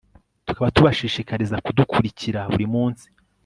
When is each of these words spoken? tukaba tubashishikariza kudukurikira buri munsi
tukaba 0.47 0.73
tubashishikariza 0.75 1.61
kudukurikira 1.65 2.39
buri 2.51 2.65
munsi 2.73 3.05